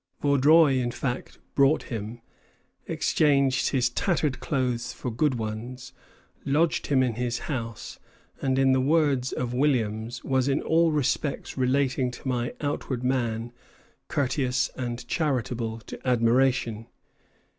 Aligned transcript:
Vaudreuil, 0.19 0.81
in 0.81 0.89
fact, 0.89 1.37
bought 1.53 1.83
him, 1.83 2.21
exchanged 2.87 3.69
his 3.69 3.87
tattered 3.87 4.39
clothes 4.39 4.93
for 4.93 5.11
good 5.11 5.35
ones, 5.35 5.93
lodged 6.43 6.87
him 6.87 7.03
in 7.03 7.13
his 7.13 7.37
house, 7.45 7.99
and, 8.41 8.57
in 8.57 8.71
the 8.71 8.81
words 8.81 9.31
of 9.31 9.53
Williams, 9.53 10.23
"was 10.23 10.47
in 10.47 10.59
all 10.59 10.91
respects 10.91 11.55
relating 11.55 12.09
to 12.09 12.27
my 12.27 12.51
outward 12.61 13.03
man 13.03 13.53
courteous 14.07 14.71
and 14.75 15.07
charitable 15.07 15.77
to 15.81 15.99
admiration." 16.07 16.87